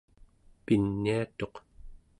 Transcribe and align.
piniatuq 0.65 1.55